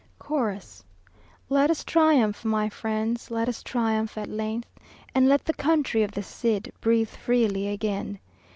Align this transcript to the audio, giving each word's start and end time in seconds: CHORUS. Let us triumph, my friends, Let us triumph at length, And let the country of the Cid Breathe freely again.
CHORUS. 0.17 0.83
Let 1.47 1.69
us 1.69 1.83
triumph, 1.83 2.43
my 2.43 2.69
friends, 2.69 3.29
Let 3.29 3.47
us 3.47 3.61
triumph 3.61 4.17
at 4.17 4.29
length, 4.31 4.67
And 5.13 5.29
let 5.29 5.45
the 5.45 5.53
country 5.53 6.01
of 6.01 6.13
the 6.13 6.23
Cid 6.23 6.73
Breathe 6.81 7.07
freely 7.09 7.67
again. 7.67 8.17